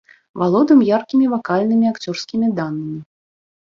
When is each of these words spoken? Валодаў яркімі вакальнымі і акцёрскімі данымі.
Валодаў 0.43 0.79
яркімі 0.97 1.29
вакальнымі 1.35 1.87
і 1.91 1.93
акцёрскімі 1.93 2.55
данымі. 2.61 2.99